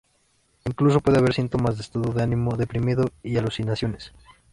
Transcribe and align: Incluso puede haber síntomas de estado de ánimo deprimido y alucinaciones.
Incluso 0.65 0.99
puede 0.99 1.19
haber 1.19 1.35
síntomas 1.35 1.75
de 1.77 1.83
estado 1.83 2.11
de 2.11 2.23
ánimo 2.23 2.57
deprimido 2.57 3.11
y 3.21 3.37
alucinaciones. 3.37 4.13